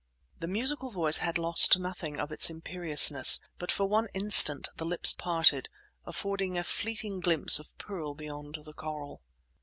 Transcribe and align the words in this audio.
The 0.39 0.47
musical 0.47 0.89
voice 0.89 1.17
had 1.17 1.37
lost 1.37 1.77
nothing 1.77 2.19
of 2.19 2.31
its 2.31 2.49
imperiousness, 2.49 3.39
but 3.59 3.71
for 3.71 3.85
one 3.85 4.07
instant 4.15 4.67
the 4.77 4.83
lips 4.87 5.13
parted, 5.13 5.69
affording 6.07 6.57
a 6.57 6.63
fleeting 6.63 7.19
glimpse 7.19 7.59
of 7.59 7.77
pearl 7.77 8.15
beyond 8.15 8.57
the 8.65 8.73
coral. 8.73 9.21